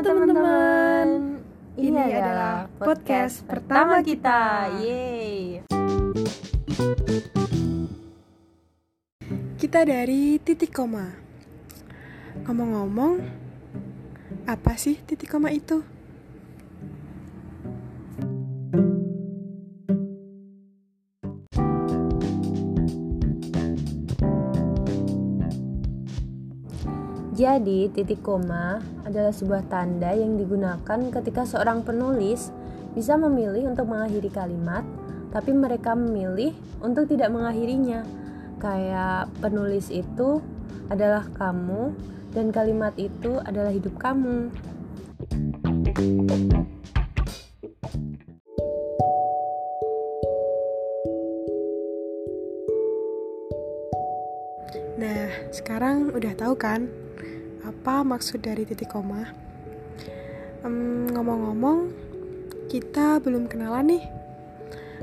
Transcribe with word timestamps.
teman-teman. 0.00 1.06
Ini, 1.76 1.92
Ini 1.92 2.00
adalah 2.16 2.72
podcast 2.80 3.44
pertama 3.44 4.00
kita. 4.00 4.72
Yeay. 4.80 5.60
Kita 9.60 9.84
dari 9.84 10.40
titik 10.40 10.72
koma. 10.72 11.04
Ngomong-ngomong, 12.48 13.20
apa 14.48 14.72
sih 14.80 14.96
titik 15.04 15.28
koma 15.28 15.52
itu? 15.52 15.84
Jadi, 27.40 27.88
titik 27.88 28.20
koma 28.20 28.84
adalah 29.00 29.32
sebuah 29.32 29.64
tanda 29.72 30.12
yang 30.12 30.36
digunakan 30.36 31.00
ketika 31.08 31.48
seorang 31.48 31.80
penulis 31.80 32.52
bisa 32.92 33.16
memilih 33.16 33.72
untuk 33.72 33.88
mengakhiri 33.88 34.28
kalimat, 34.28 34.84
tapi 35.32 35.56
mereka 35.56 35.96
memilih 35.96 36.52
untuk 36.84 37.08
tidak 37.08 37.32
mengakhirinya. 37.32 38.04
Kayak 38.60 39.32
penulis 39.40 39.88
itu 39.88 40.44
adalah 40.92 41.24
kamu 41.32 41.96
dan 42.36 42.52
kalimat 42.52 42.92
itu 43.00 43.40
adalah 43.40 43.72
hidup 43.72 43.96
kamu. 43.96 44.52
Nah, 55.00 55.24
sekarang 55.48 56.12
udah 56.12 56.36
tahu 56.36 56.52
kan 56.60 56.84
apa 57.64 58.00
maksud 58.00 58.40
dari 58.40 58.64
titik 58.64 58.92
koma? 58.92 59.28
Em, 60.64 61.08
Ngomong-ngomong, 61.12 61.92
kita 62.72 63.20
belum 63.20 63.48
kenalan 63.50 63.96
nih. 63.96 64.04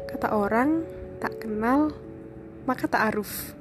Kata 0.09 0.33
orang, 0.33 0.81
tak 1.21 1.41
kenal 1.41 1.93
maka 2.67 2.85
tak 2.89 3.13
aruf. 3.13 3.55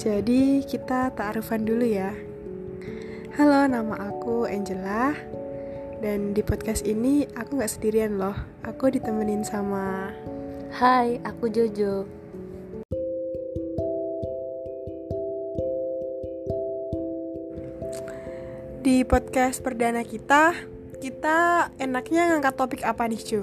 Jadi 0.00 0.64
kita 0.64 1.12
ta'arufan 1.12 1.64
dulu 1.68 1.84
ya. 1.84 2.12
Halo, 3.36 3.68
nama 3.68 4.08
aku 4.12 4.48
Angela. 4.48 5.12
Dan 6.00 6.36
di 6.36 6.44
podcast 6.44 6.84
ini 6.84 7.24
aku 7.36 7.56
nggak 7.56 7.72
sendirian 7.72 8.20
loh. 8.20 8.36
Aku 8.64 8.92
ditemenin 8.92 9.44
sama 9.44 10.12
Hai, 10.76 11.20
aku 11.24 11.48
Jojo. 11.48 12.04
Di 18.86 19.02
podcast 19.02 19.66
perdana 19.66 20.06
kita. 20.06 20.54
Kita 21.02 21.66
enaknya 21.74 22.30
ngangkat 22.30 22.54
topik 22.54 22.86
apa 22.86 23.10
nih, 23.10 23.18
Cu? 23.18 23.42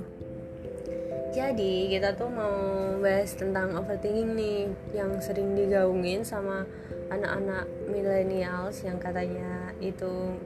Jadi 1.35 1.91
kita 1.91 2.15
tuh 2.15 2.31
mau 2.31 2.55
bahas 3.03 3.35
tentang 3.35 3.75
overthinking 3.75 4.39
nih 4.39 4.71
yang 4.95 5.19
sering 5.19 5.51
digaungin 5.51 6.23
sama 6.23 6.63
anak-anak 7.11 7.67
millennials 7.91 8.87
yang 8.87 8.95
katanya 9.03 9.75
itu 9.83 10.39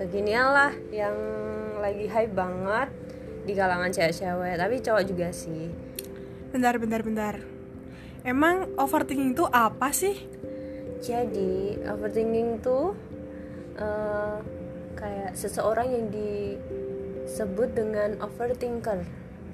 kekinian 0.00 0.48
lah 0.48 0.72
yang 0.88 1.12
lagi 1.84 2.08
hype 2.08 2.32
banget 2.32 2.88
di 3.44 3.52
kalangan 3.52 3.92
cewek-cewek 3.92 4.56
tapi 4.56 4.74
cowok 4.80 5.04
juga 5.04 5.28
sih 5.28 5.68
Bentar, 6.56 6.80
bentar, 6.80 7.04
bentar. 7.04 7.34
Emang 8.24 8.64
overthinking 8.80 9.36
itu 9.36 9.44
apa 9.52 9.92
sih? 9.92 10.16
jadi 11.04 11.76
overthinking 11.92 12.64
tuh 12.64 12.96
eh, 13.76 14.36
kayak 14.96 15.32
seseorang 15.36 15.88
yang 15.92 16.06
disebut 16.08 17.76
dengan 17.76 18.20
overthinker. 18.24 19.04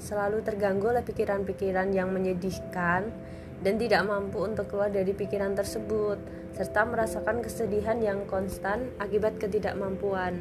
Selalu 0.03 0.43
terganggu 0.43 0.91
oleh 0.91 1.05
pikiran-pikiran 1.07 1.95
yang 1.95 2.11
menyedihkan 2.11 3.11
dan 3.63 3.75
tidak 3.79 4.03
mampu 4.03 4.43
untuk 4.43 4.67
keluar 4.67 4.91
dari 4.91 5.15
pikiran 5.15 5.55
tersebut 5.55 6.19
serta 6.53 6.85
merasakan 6.85 7.41
kesedihan 7.41 7.97
yang 8.03 8.27
konstan 8.27 8.91
akibat 8.99 9.39
ketidakmampuan. 9.39 10.37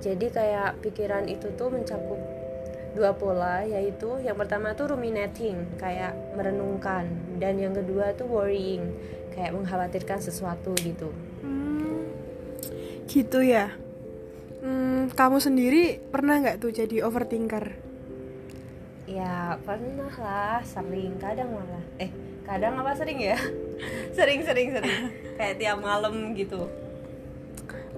Jadi 0.00 0.32
kayak 0.32 0.80
pikiran 0.80 1.28
itu 1.28 1.52
tuh 1.58 1.68
mencakup 1.68 2.16
dua 2.90 3.14
pola 3.14 3.62
yaitu 3.62 4.18
yang 4.24 4.34
pertama 4.34 4.74
tuh 4.74 4.90
ruminating 4.90 5.78
kayak 5.78 6.10
merenungkan 6.34 7.06
dan 7.38 7.54
yang 7.54 7.70
kedua 7.70 8.10
tuh 8.18 8.26
worrying 8.26 8.82
kayak 9.30 9.54
mengkhawatirkan 9.54 10.18
sesuatu 10.18 10.74
gitu 10.82 11.14
gitu 13.10 13.42
ya. 13.42 13.74
Hmm, 14.62 15.10
kamu 15.10 15.42
sendiri 15.42 15.98
pernah 16.14 16.38
nggak 16.38 16.62
tuh 16.62 16.70
jadi 16.70 17.02
overthinker? 17.02 17.90
ya 19.10 19.58
pernah 19.66 20.14
lah 20.22 20.62
sering 20.62 21.18
kadang 21.18 21.50
malah 21.50 21.82
eh 21.98 22.10
kadang 22.46 22.78
apa 22.78 22.94
sering 22.94 23.18
ya 23.18 23.34
sering 24.16 24.46
sering 24.46 24.78
sering 24.78 24.96
kayak 25.38 25.58
tiap 25.58 25.78
malam 25.82 26.32
gitu 26.38 26.70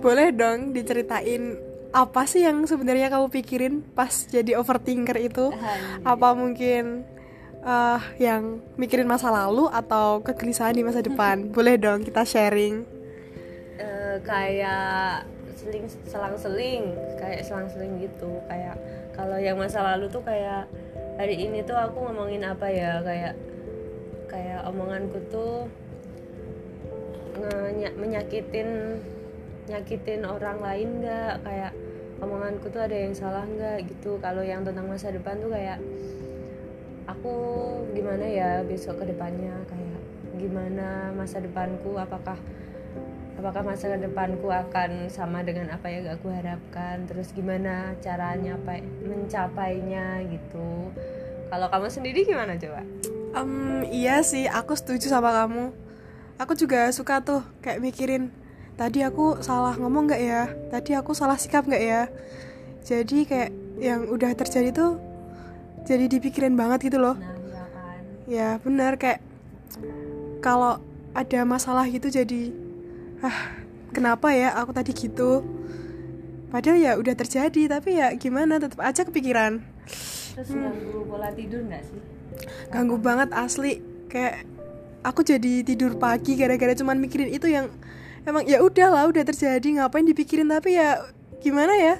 Boleh 0.02 0.34
dong 0.34 0.74
diceritain 0.74 1.54
apa 1.94 2.26
sih 2.26 2.42
yang 2.42 2.64
sebenarnya 2.66 3.06
kamu 3.06 3.30
pikirin 3.30 3.74
pas 3.94 4.10
jadi 4.26 4.58
overthinker 4.58 5.14
itu? 5.14 5.54
Apa 6.02 6.34
mungkin 6.34 7.06
eh, 7.62 8.00
yang 8.18 8.58
mikirin 8.74 9.06
masa 9.06 9.30
lalu 9.30 9.70
atau 9.70 10.18
kegelisahan 10.24 10.74
di 10.74 10.82
masa 10.82 11.06
depan? 11.06 11.46
Boleh 11.54 11.78
dong 11.78 12.02
kita 12.02 12.26
sharing. 12.26 12.82
Kayak 14.22 15.26
seling 15.58 15.86
selang-seling 16.06 16.96
kayak 17.18 17.42
selang-seling 17.44 18.00
gitu. 18.02 18.40
Kayak 18.48 18.78
kalau 19.12 19.36
yang 19.38 19.58
masa 19.58 19.84
lalu 19.84 20.08
tuh 20.08 20.24
kayak 20.24 20.66
hari 21.20 21.36
ini 21.38 21.62
tuh 21.62 21.76
aku 21.76 22.08
ngomongin 22.08 22.42
apa 22.46 22.66
ya? 22.70 23.02
Kayak 23.02 23.34
kayak 24.30 24.64
omonganku 24.64 25.20
tuh 25.28 25.68
menyakitin 27.98 28.98
nyakitin 29.68 30.22
orang 30.24 30.58
lain 30.62 30.88
nggak? 31.02 31.34
Kayak 31.42 31.72
omonganku 32.22 32.70
tuh 32.70 32.82
ada 32.86 32.96
yang 32.96 33.14
salah 33.14 33.44
nggak 33.44 33.90
gitu? 33.90 34.18
Kalau 34.22 34.42
yang 34.46 34.62
tentang 34.62 34.86
masa 34.86 35.10
depan 35.10 35.38
tuh 35.42 35.50
kayak 35.50 35.82
aku 37.10 37.34
gimana 37.92 38.24
ya 38.24 38.50
besok 38.62 39.02
ke 39.02 39.10
depannya? 39.10 39.52
Kayak 39.66 40.00
gimana 40.38 41.10
masa 41.12 41.42
depanku? 41.42 41.98
Apakah 41.98 42.38
apakah 43.42 43.74
masa 43.74 43.98
depanku 43.98 44.46
akan 44.46 45.10
sama 45.10 45.42
dengan 45.42 45.74
apa 45.74 45.90
yang 45.90 46.06
aku 46.06 46.30
harapkan 46.30 47.02
terus 47.10 47.34
gimana 47.34 47.90
caranya 47.98 48.54
apa 48.54 48.78
mencapainya 49.02 50.22
gitu 50.30 50.94
kalau 51.50 51.66
kamu 51.66 51.90
sendiri 51.90 52.22
gimana 52.22 52.54
coba 52.54 52.86
Em, 53.32 53.80
iya 53.88 54.20
sih, 54.20 54.44
aku 54.44 54.76
setuju 54.76 55.08
sama 55.08 55.32
kamu. 55.32 55.72
Aku 56.36 56.52
juga 56.52 56.92
suka 56.92 57.24
tuh 57.24 57.40
kayak 57.64 57.80
mikirin 57.80 58.28
tadi 58.76 59.00
aku 59.00 59.40
salah 59.40 59.72
ngomong 59.72 60.04
nggak 60.04 60.20
ya? 60.20 60.42
Tadi 60.68 60.92
aku 60.92 61.16
salah 61.16 61.40
sikap 61.40 61.64
nggak 61.64 61.80
ya? 61.80 62.02
Jadi 62.84 63.24
kayak 63.24 63.50
yang 63.80 64.04
udah 64.12 64.36
terjadi 64.36 64.68
tuh 64.76 65.00
jadi 65.88 66.12
dipikirin 66.12 66.60
banget 66.60 66.92
gitu 66.92 67.00
loh. 67.00 67.16
nah 67.16 67.32
ya 67.32 67.64
kan 67.72 68.02
Ya 68.28 68.48
benar 68.60 69.00
kayak 69.00 69.24
kalau 70.44 70.76
ada 71.16 71.40
masalah 71.48 71.88
gitu 71.88 72.12
jadi 72.12 72.52
ah 73.22 73.38
kenapa 73.94 74.34
ya 74.34 74.50
aku 74.58 74.74
tadi 74.74 74.90
gitu? 74.90 75.46
Padahal 76.50 76.76
ya 76.76 76.92
udah 76.98 77.14
terjadi 77.16 77.70
tapi 77.70 77.96
ya 77.96 78.12
gimana 78.18 78.60
tetap 78.60 78.82
aja 78.82 79.06
kepikiran. 79.06 79.62
terus 80.32 80.48
ganggu 80.48 81.04
pola 81.06 81.28
tidur 81.32 81.60
nggak 81.64 81.82
sih? 81.86 82.00
Ganggu 82.68 82.96
banget 82.98 83.30
asli. 83.32 83.80
Kayak 84.10 84.44
aku 85.06 85.24
jadi 85.24 85.64
tidur 85.64 85.96
pagi 85.96 86.36
gara-gara 86.36 86.76
cuman 86.76 87.00
mikirin 87.00 87.32
itu 87.32 87.48
yang 87.48 87.72
emang 88.28 88.44
ya 88.44 88.60
udah 88.60 88.88
lah 88.92 89.04
udah 89.08 89.24
terjadi 89.24 89.80
ngapain 89.80 90.04
dipikirin? 90.04 90.50
Tapi 90.50 90.76
ya 90.76 91.00
gimana 91.40 91.72
ya? 91.78 91.94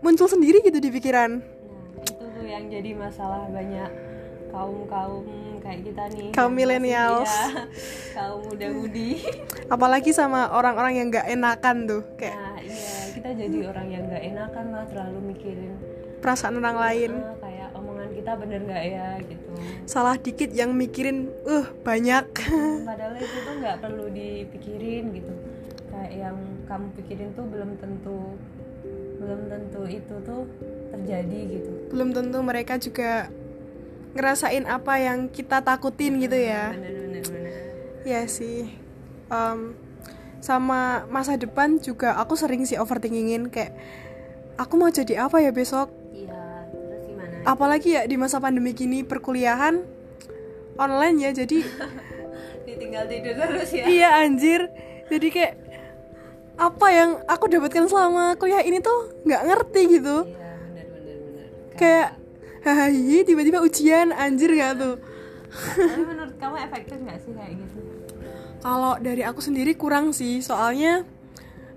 Muncul 0.00 0.30
sendiri 0.30 0.64
gitu 0.64 0.80
di 0.80 0.88
pikiran. 0.88 1.42
Nah, 1.42 2.06
itu 2.06 2.24
tuh 2.32 2.46
yang 2.48 2.64
jadi 2.72 2.96
masalah 2.96 3.44
banyak 3.52 4.09
kaum-kaum 4.50 5.24
kayak 5.60 5.80
kita 5.82 6.02
nih. 6.10 6.28
Kaum 6.30 6.52
masih- 6.52 6.66
iya, 7.24 7.46
kaum 8.18 8.40
muda-mudi. 8.44 9.10
apalagi 9.66 10.10
sama 10.10 10.50
orang-orang 10.50 10.92
yang 10.96 11.06
nggak 11.08 11.26
enakan 11.28 11.76
tuh 11.86 12.02
kayak 12.14 12.34
Nah, 12.34 12.58
iya, 12.58 12.90
kita 13.12 13.28
jadi 13.32 13.58
orang 13.66 13.86
yang 13.88 14.04
nggak 14.04 14.24
enakan 14.26 14.64
lah 14.70 14.84
terlalu 14.86 15.18
mikirin 15.30 15.72
perasaan 16.18 16.56
orang 16.56 16.76
lain 16.76 17.12
ah, 17.16 17.32
kayak 17.38 17.68
omongan 17.72 18.10
kita 18.12 18.32
bener 18.36 18.60
nggak 18.62 18.84
ya 18.84 19.08
gitu. 19.22 19.50
salah 19.84 20.16
dikit 20.16 20.50
yang 20.50 20.70
mikirin 20.70 21.30
uh 21.44 21.64
banyak 21.80 22.26
Padahal 22.88 23.14
itu 23.16 23.38
tuh 23.40 23.54
nggak 23.56 23.76
perlu 23.78 24.06
dipikirin 24.10 25.04
gitu. 25.12 25.32
Kayak 25.88 26.12
yang 26.14 26.36
kamu 26.64 26.86
pikirin 26.94 27.28
tuh 27.32 27.44
belum 27.44 27.70
tentu 27.76 28.18
belum 29.16 29.40
tentu 29.46 29.82
itu 29.84 30.14
tuh 30.22 30.42
terjadi 30.90 31.38
gitu. 31.50 31.70
belum 31.88 32.10
tentu 32.10 32.38
mereka 32.40 32.74
juga 32.76 33.28
ngerasain 34.14 34.66
apa 34.66 34.98
yang 34.98 35.30
kita 35.30 35.62
takutin 35.62 36.18
gitu 36.18 36.34
ya. 36.34 36.74
Bener 36.74 36.94
bener 36.94 37.22
bener. 37.26 37.52
ya 38.02 38.22
sih. 38.26 38.70
Em, 39.30 39.78
sama 40.40 41.04
masa 41.12 41.36
depan 41.36 41.76
juga 41.78 42.16
aku 42.16 42.34
sering 42.34 42.64
sih 42.64 42.80
overthinkingin 42.80 43.52
kayak 43.52 43.76
aku 44.56 44.74
mau 44.80 44.88
jadi 44.88 45.28
apa 45.28 45.38
ya 45.44 45.52
besok? 45.52 45.92
Iya 46.10 46.66
terus 46.72 47.02
gimana? 47.06 47.34
Apalagi 47.44 47.88
ya 47.94 48.02
di 48.08 48.16
masa 48.16 48.40
pandemi 48.40 48.72
gini 48.72 49.04
perkuliahan 49.04 49.84
online 50.80 51.16
ya 51.20 51.30
jadi 51.44 51.60
ditinggal 52.66 53.04
tidur 53.06 53.34
terus 53.36 53.70
ya? 53.70 53.84
Iya 53.86 54.08
anjir. 54.24 54.60
Jadi 55.12 55.28
kayak 55.28 55.54
apa 56.60 56.86
yang 56.92 57.10
aku 57.24 57.48
dapatkan 57.48 57.88
selama 57.88 58.36
kuliah 58.36 58.60
ini 58.60 58.84
tuh 58.84 59.12
nggak 59.24 59.42
ngerti 59.44 59.82
gitu. 60.00 60.28
Iya 60.28 60.50
benar 60.60 60.86
benar 60.88 61.16
benar. 61.20 61.46
Kayak 61.76 62.08
hahaha 62.64 63.18
tiba-tiba 63.24 63.58
ujian 63.64 64.12
anjir 64.12 64.52
gak 64.56 64.76
tuh? 64.76 64.96
Tapi 65.50 66.02
menurut 66.06 66.34
kamu 66.38 66.56
efektif 66.62 66.96
nggak 67.02 67.18
sih 67.26 67.32
kayak 67.34 67.52
gitu? 67.58 67.78
Kalau 68.60 68.94
dari 69.00 69.22
aku 69.26 69.40
sendiri 69.42 69.72
kurang 69.74 70.14
sih 70.14 70.38
soalnya 70.44 71.02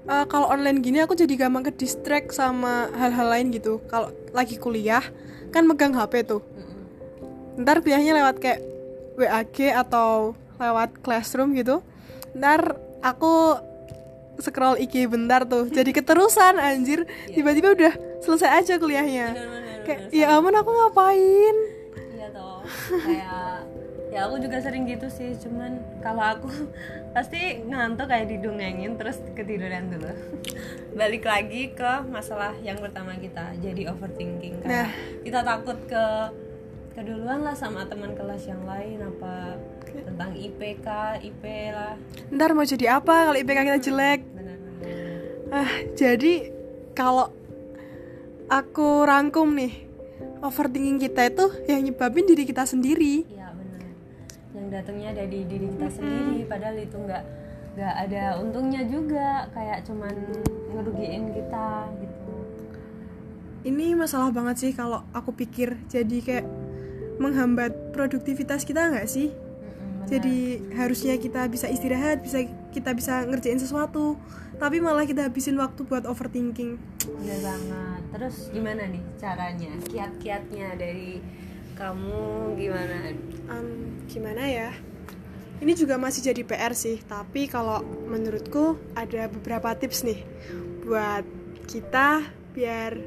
eh, 0.05 0.25
kalau 0.29 0.51
online 0.51 0.83
gini 0.83 1.01
aku 1.01 1.17
jadi 1.17 1.33
gampang 1.47 1.65
ke 1.65 1.73
distract 1.73 2.35
sama 2.35 2.91
hal-hal 2.93 3.27
lain 3.33 3.49
gitu. 3.49 3.81
Kalau 3.89 4.13
lagi 4.35 4.61
kuliah 4.61 5.01
kan 5.49 5.65
megang 5.65 5.95
HP 5.95 6.27
tuh. 6.27 6.45
Ntar 7.57 7.81
kuliahnya 7.81 8.13
lewat 8.19 8.37
kayak 8.37 8.61
WAG 9.17 9.57
atau 9.73 10.37
lewat 10.57 11.01
classroom 11.01 11.53
gitu 11.57 11.81
ntar 12.33 12.81
aku 13.05 13.61
scroll 14.41 14.81
IG 14.81 15.05
bentar 15.05 15.45
tuh 15.45 15.69
jadi 15.69 15.93
keterusan 15.97 16.57
anjir. 16.57 17.05
Tiba-tiba 17.29 17.73
udah 17.73 17.93
selesai 18.21 18.49
aja 18.61 18.73
kuliahnya 18.81 19.27
kayak 19.83 19.99
ya 20.09 20.27
ampun 20.31 20.53
aku 20.53 20.71
ngapain? 20.71 21.55
Iya 22.09 22.27
toh 22.29 22.59
kayak 22.89 23.67
ya 24.09 24.29
aku 24.29 24.37
juga 24.37 24.61
sering 24.61 24.85
gitu 24.85 25.09
sih 25.09 25.33
cuman 25.35 25.73
kalau 25.99 26.21
aku 26.21 26.47
pasti 27.15 27.61
ngantuk 27.63 28.05
kayak 28.05 28.29
didongengin 28.29 28.95
terus 28.95 29.17
ketiduran 29.33 29.89
dulu. 29.89 30.09
Balik 30.99 31.23
lagi 31.23 31.73
ke 31.73 31.91
masalah 32.05 32.53
yang 32.59 32.77
pertama 32.77 33.17
kita 33.17 33.57
jadi 33.57 33.89
overthinking. 33.89 34.61
Karena 34.61 34.85
Nah. 34.85 34.89
kita 35.21 35.39
takut 35.41 35.77
ke 35.85 36.05
keduluan 36.93 37.41
lah 37.41 37.57
sama 37.57 37.89
teman 37.89 38.13
kelas 38.13 38.45
yang 38.45 38.61
lain 38.63 39.01
apa 39.01 39.57
tentang 39.89 40.31
IPK 40.31 40.87
IP 41.21 41.43
lah. 41.69 41.97
Ntar 42.29 42.53
mau 42.53 42.61
jadi 42.63 42.97
apa 42.97 43.29
kalau 43.29 43.37
IPK 43.37 43.59
kita 43.63 43.79
jelek? 43.81 44.19
Benar-benar. 44.29 45.21
Ah, 45.49 45.69
jadi 45.93 46.53
kalau 46.93 47.33
aku 48.51 49.07
rangkum 49.07 49.55
nih, 49.55 49.87
overthinking 50.43 50.99
kita 50.99 51.29
itu 51.29 51.45
yang 51.69 51.83
nyebabin 51.83 52.27
diri 52.27 52.43
kita 52.43 52.63
sendiri. 52.67 53.23
Iya 53.27 53.51
benar. 53.55 53.81
Yang 54.53 54.67
datangnya 54.71 55.11
dari 55.15 55.39
diri 55.47 55.67
kita 55.77 55.87
sendiri, 55.91 56.47
padahal 56.47 56.77
itu 56.79 56.95
nggak 56.97 57.23
nggak 57.73 57.95
ada 58.09 58.23
untungnya 58.37 58.81
juga, 58.85 59.49
kayak 59.51 59.85
cuman 59.87 60.13
ngerugiin 60.73 61.33
kita 61.33 61.67
gitu. 61.99 62.33
Ini 63.63 63.95
masalah 63.95 64.29
banget 64.29 64.55
sih 64.59 64.71
kalau 64.75 65.07
aku 65.15 65.31
pikir. 65.31 65.79
Jadi 65.87 66.19
kayak 66.19 66.45
menghambat 67.17 67.95
produktivitas 67.95 68.67
kita 68.67 68.91
nggak 68.91 69.07
sih? 69.07 69.31
Benar. 70.03 70.11
Jadi 70.11 70.37
harusnya 70.73 71.15
kita 71.15 71.47
bisa 71.47 71.67
istirahat, 71.67 72.19
bisa 72.19 72.43
kita 72.69 72.91
bisa 72.91 73.23
ngerjain 73.23 73.57
sesuatu, 73.57 74.19
tapi 74.55 74.77
malah 74.77 75.03
kita 75.03 75.23
habisin 75.23 75.55
waktu 75.55 75.83
buat 75.83 76.03
overthinking. 76.03 76.75
benar 77.03 77.39
banget. 77.41 78.01
Terus 78.11 78.35
gimana 78.49 78.83
nih 78.85 79.03
caranya? 79.15 79.71
Kiat-kiatnya 79.83 80.67
dari 80.75 81.19
kamu 81.73 82.19
gimana? 82.55 82.95
Em, 83.49 83.67
gimana 84.05 84.43
ya? 84.43 84.69
Ini 85.57 85.73
juga 85.73 85.95
masih 85.95 86.19
jadi 86.21 86.43
PR 86.43 86.73
sih, 86.73 86.99
tapi 87.01 87.47
kalau 87.47 87.79
menurutku 88.05 88.75
ada 88.93 89.27
beberapa 89.27 89.71
tips 89.73 90.03
nih 90.03 90.19
buat 90.83 91.23
kita 91.65 92.19
biar 92.51 92.99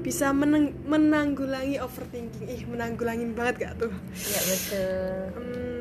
bisa 0.00 0.30
meneng- 0.30 0.72
menanggulangi 0.86 1.76
overthinking. 1.76 2.46
Ih, 2.46 2.62
menanggulangin 2.64 3.34
banget 3.34 3.54
gak 3.60 3.74
tuh? 3.76 3.92
Ya 4.24 4.40
betul. 4.40 5.10
Hmm, 5.34 5.75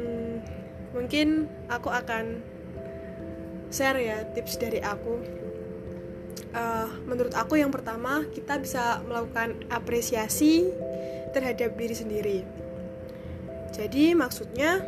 mungkin 0.96 1.52
aku 1.68 1.92
akan 1.92 2.40
share 3.70 4.00
ya 4.00 4.24
tips 4.32 4.56
dari 4.56 4.80
aku. 4.80 5.20
Eh, 6.56 6.90
menurut 7.04 7.36
aku 7.36 7.60
yang 7.60 7.70
pertama 7.70 8.24
kita 8.32 8.56
bisa 8.64 9.04
melakukan 9.04 9.60
apresiasi 9.68 10.72
terhadap 11.36 11.76
diri 11.76 11.96
sendiri. 11.96 12.40
Jadi 13.76 14.16
maksudnya 14.16 14.80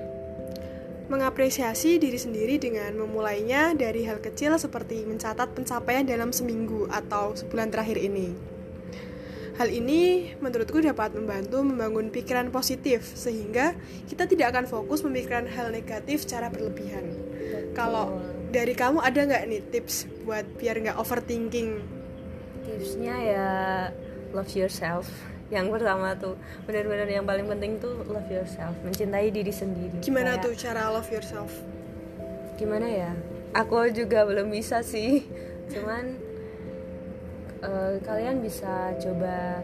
mengapresiasi 1.12 2.00
diri 2.00 2.20
sendiri 2.20 2.60
dengan 2.60 2.96
memulainya 2.96 3.76
dari 3.76 4.08
hal 4.08 4.20
kecil 4.24 4.56
seperti 4.56 5.04
mencatat 5.04 5.56
pencapaian 5.56 6.08
dalam 6.08 6.32
seminggu 6.32 6.88
atau 6.88 7.36
sebulan 7.36 7.68
terakhir 7.72 8.00
ini. 8.00 8.57
Hal 9.58 9.74
ini 9.74 10.32
menurutku 10.38 10.78
dapat 10.78 11.18
membantu 11.18 11.66
membangun 11.66 12.14
pikiran 12.14 12.54
positif 12.54 13.02
sehingga 13.18 13.74
kita 14.06 14.30
tidak 14.30 14.54
akan 14.54 14.70
fokus 14.70 15.02
memikirkan 15.02 15.50
hal 15.50 15.74
negatif 15.74 16.24
secara 16.24 16.54
berlebihan. 16.54 17.10
Kalau 17.74 18.22
dari 18.48 18.78
kamu 18.78 19.02
ada 19.02 19.18
nggak 19.18 19.44
nih 19.50 19.62
tips 19.74 20.06
buat 20.24 20.46
biar 20.62 20.78
nggak 20.78 20.98
overthinking? 21.02 21.82
Tipsnya 22.64 23.16
ya 23.18 23.50
love 24.30 24.54
yourself. 24.54 25.10
Yang 25.50 25.80
pertama 25.80 26.14
tuh 26.14 26.36
benar-benar 26.68 27.08
yang 27.08 27.26
paling 27.26 27.48
penting 27.48 27.80
tuh 27.80 28.04
love 28.06 28.28
yourself, 28.30 28.78
mencintai 28.84 29.32
diri 29.32 29.50
sendiri. 29.50 29.98
Gimana 30.04 30.38
Kayak- 30.38 30.44
tuh 30.46 30.54
cara 30.54 30.94
love 30.94 31.10
yourself? 31.10 31.50
gimana 32.58 32.90
ya 32.90 33.14
aku 33.54 33.78
juga 33.94 34.26
belum 34.26 34.50
bisa 34.50 34.82
sih 34.82 35.30
cuman 35.70 36.18
eh, 37.64 37.94
kalian 38.04 38.44
bisa 38.44 38.94
coba 39.02 39.62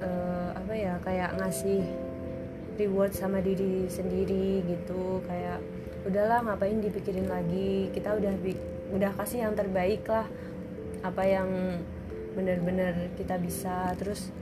eh, 0.00 0.48
apa 0.56 0.72
ya 0.72 0.94
kayak 1.04 1.36
ngasih 1.36 1.84
reward 2.80 3.12
sama 3.12 3.44
diri 3.44 3.84
sendiri 3.92 4.64
gitu. 4.64 5.20
Kayak 5.28 5.60
udahlah 6.08 6.40
ngapain 6.44 6.80
dipikirin 6.80 7.28
lagi? 7.28 7.92
Kita 7.92 8.16
udah 8.16 8.32
udah 8.96 9.10
kasih 9.20 9.44
yang 9.48 9.54
terbaik 9.54 10.08
lah. 10.08 10.24
Apa 11.04 11.22
yang 11.28 11.48
benar-benar 12.32 13.12
kita 13.20 13.36
bisa. 13.36 13.92
Terus 14.00 14.32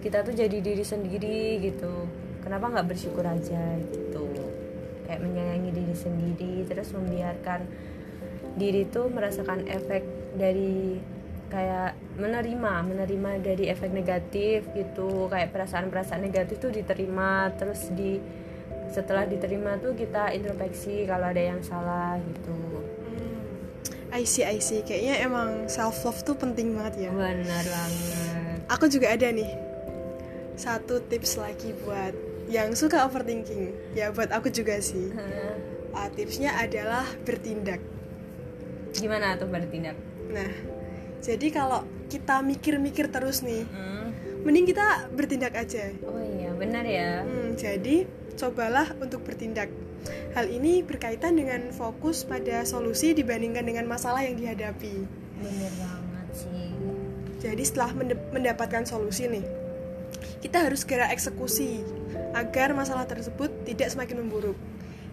kita 0.00 0.22
tuh 0.22 0.32
jadi 0.32 0.62
diri 0.62 0.84
sendiri 0.86 1.58
gitu. 1.60 2.06
Kenapa 2.40 2.70
nggak 2.70 2.88
bersyukur 2.88 3.26
aja 3.26 3.76
gitu? 3.90 4.26
Kayak 5.04 5.26
menyayangi 5.26 5.70
diri 5.74 5.94
sendiri 5.98 6.54
terus 6.70 6.94
membiarkan 6.94 7.66
diri 8.54 8.86
tuh 8.86 9.10
merasakan 9.10 9.66
efek 9.66 10.19
dari 10.34 11.00
kayak 11.50 11.98
menerima 12.14 12.72
menerima 12.86 13.30
dari 13.42 13.66
efek 13.66 13.90
negatif 13.90 14.70
gitu 14.70 15.26
kayak 15.26 15.50
perasaan-perasaan 15.50 16.22
negatif 16.22 16.62
tuh 16.62 16.70
diterima 16.70 17.50
terus 17.58 17.90
di 17.90 18.22
setelah 18.90 19.26
diterima 19.26 19.78
tuh 19.82 19.98
kita 19.98 20.30
introspeksi 20.30 21.06
kalau 21.10 21.30
ada 21.30 21.42
yang 21.42 21.60
salah 21.62 22.18
gitu 22.22 22.54
Hmm, 23.02 23.42
I 24.14 24.22
see, 24.26 24.42
I 24.46 24.58
see. 24.58 24.82
Kayaknya 24.82 25.22
emang 25.26 25.66
self 25.66 26.02
love 26.06 26.22
tuh 26.22 26.34
penting 26.38 26.74
banget 26.74 27.06
ya. 27.06 27.10
benar 27.10 27.64
banget 27.66 28.58
Aku 28.70 28.86
juga 28.86 29.14
ada 29.14 29.30
nih 29.30 29.50
satu 30.54 31.02
tips 31.06 31.38
lagi 31.38 31.74
buat 31.82 32.14
yang 32.46 32.74
suka 32.74 33.06
overthinking. 33.06 33.94
Ya 33.94 34.10
buat 34.14 34.30
aku 34.30 34.50
juga 34.50 34.78
sih. 34.82 35.10
Ah, 35.94 36.06
tipsnya 36.10 36.54
adalah 36.54 37.02
bertindak. 37.26 37.82
gimana 38.90 39.38
tuh 39.38 39.46
bertindak 39.46 39.94
Nah, 40.30 40.52
jadi 41.20 41.46
kalau 41.50 41.82
kita 42.06 42.40
mikir-mikir 42.40 43.10
terus 43.10 43.42
nih, 43.42 43.66
Hmm. 43.66 44.10
mending 44.42 44.66
kita 44.66 45.10
bertindak 45.12 45.54
aja. 45.54 45.92
oh 46.02 46.18
iya 46.18 46.50
benar 46.54 46.82
ya 46.82 47.22
Hmm, 47.22 47.54
jadi 47.54 48.06
cobalah 48.34 48.94
untuk 48.98 49.22
bertindak. 49.22 49.68
Hal 50.32 50.48
ini 50.48 50.80
berkaitan 50.80 51.36
dengan 51.36 51.68
fokus 51.70 52.24
pada 52.24 52.64
solusi 52.64 53.12
dibandingkan 53.12 53.66
dengan 53.66 53.84
masalah 53.84 54.24
yang 54.24 54.38
dihadapi. 54.38 55.04
benar 55.40 55.72
banget 55.76 56.28
sih 56.32 56.68
Jadi 57.40 57.62
setelah 57.64 57.92
mendapatkan 58.32 58.84
solusi 58.84 59.24
nih, 59.24 59.44
kita 60.40 60.60
harus 60.60 60.84
segera 60.84 61.08
eksekusi 61.08 61.80
agar 62.32 62.72
masalah 62.72 63.04
tersebut 63.04 63.48
tidak 63.64 63.88
semakin 63.88 64.24
memburuk. 64.24 64.56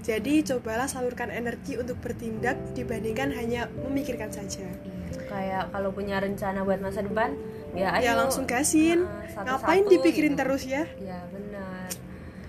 Jadi 0.04 0.44
cobalah 0.44 0.88
salurkan 0.88 1.32
energi 1.32 1.76
untuk 1.76 2.00
bertindak 2.00 2.56
dibandingkan 2.76 3.32
hanya 3.32 3.68
memikirkan 3.84 4.32
saja. 4.32 4.64
Iya, 4.64 4.97
kayak 5.26 5.70
kalau 5.70 5.90
punya 5.90 6.18
rencana 6.18 6.62
buat 6.62 6.80
masa 6.80 7.02
depan 7.02 7.34
ya 7.74 7.94
ayo 7.94 8.04
ya 8.04 8.14
langsung 8.16 8.44
gasin. 8.44 9.04
Nah, 9.04 9.28
satu-satu 9.28 9.48
Ngapain 9.62 9.84
dipikirin 9.86 10.34
gitu. 10.34 10.42
terus 10.42 10.64
ya? 10.64 10.84
ya 10.98 11.20
benar 11.30 11.90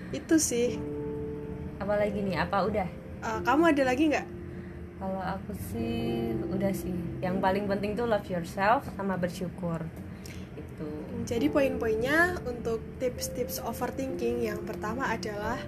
Itu 0.09 0.35
sih. 0.37 0.79
apalagi 1.77 2.19
nih 2.21 2.37
apa 2.37 2.59
udah 2.63 2.89
Uh, 3.19 3.43
kamu 3.43 3.75
ada 3.75 3.83
lagi 3.83 4.03
nggak? 4.07 4.27
kalau 4.95 5.19
aku 5.19 5.51
sih 5.71 6.31
udah 6.47 6.71
sih 6.71 6.95
yang 7.19 7.39
paling 7.39 7.67
penting 7.67 7.91
tuh 7.91 8.03
love 8.03 8.23
yourself 8.27 8.87
sama 8.95 9.15
bersyukur 9.15 9.83
itu 10.55 10.87
Jadi 11.23 11.47
poin-poinnya 11.47 12.39
untuk 12.43 12.79
tips-tips 12.95 13.59
overthinking 13.59 14.47
yang 14.47 14.63
pertama 14.63 15.11
adalah 15.11 15.59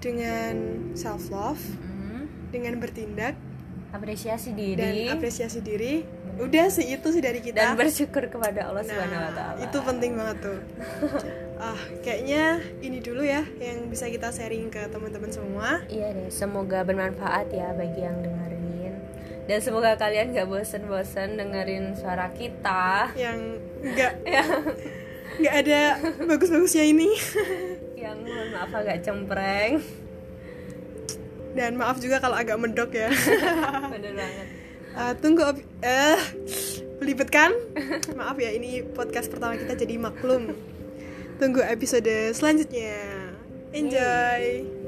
dengan 0.00 0.52
self 0.92 1.32
love, 1.32 1.60
Mm, 1.80 2.28
dengan 2.52 2.76
bertindak, 2.76 3.40
apresiasi 3.88 4.52
dan 4.52 4.60
diri 4.60 5.08
apresiasi 5.08 5.60
diri 5.60 6.04
udah 6.34 6.66
sih 6.66 6.88
itu 6.88 7.06
sih 7.08 7.20
dari 7.20 7.38
kita 7.38 7.60
dan 7.60 7.76
bersyukur 7.76 8.24
kepada 8.26 8.66
Allah 8.66 8.80
Subhanahu 8.82 9.14
wa 9.14 9.22
Nah, 9.22 9.32
taala. 9.32 9.58
itu 9.60 9.78
penting 9.78 10.12
banget 10.14 10.36
tuh. 10.40 10.58
ah, 11.56 11.76
kayaknya 12.00 12.44
ini 12.78 12.98
dulu 12.98 13.20
ya 13.20 13.44
yang 13.56 13.86
bisa 13.86 14.06
kita 14.06 14.28
sharing 14.28 14.66
ke 14.66 14.88
teman-teman 14.88 15.28
semua. 15.28 15.84
Iya 15.86 16.08
deh, 16.10 16.28
semoga 16.28 16.82
bermanfaat 16.82 17.48
ya 17.48 17.70
bagi 17.72 18.00
yang 18.00 18.16
dengerin. 18.18 18.94
Dan 19.42 19.58
semoga 19.58 19.92
kalian 19.94 20.32
gak 20.32 20.46
bosen-bosen 20.46 21.34
dengerin 21.34 21.98
suara 21.98 22.30
kita 22.30 23.10
Yang 23.12 23.38
enggak 23.82 24.12
nggak 25.42 25.54
ada 25.58 25.80
bagus-bagusnya 26.22 26.84
ini. 26.84 27.10
yang 28.02 28.18
mohon 28.20 28.48
maaf 28.50 28.72
agak 28.72 29.00
cempreng. 29.00 29.82
Dan 31.52 31.76
maaf 31.76 31.98
juga 31.98 32.16
kalau 32.18 32.34
agak 32.34 32.56
medok 32.56 32.90
ya. 32.90 33.12
Bener 33.92 34.12
banget. 34.14 34.48
Ah, 34.92 35.16
tunggu 35.16 35.40
eh 35.80 36.20
belibet 37.00 37.32
kan? 37.32 37.52
Maaf 38.18 38.36
ya 38.36 38.52
ini 38.52 38.84
podcast 38.92 39.32
pertama 39.32 39.56
kita 39.56 39.72
jadi 39.72 39.96
maklum. 39.96 40.52
Tunggu 41.40 41.64
episode 41.64 42.36
selanjutnya. 42.36 43.00
Enjoy. 43.72 44.81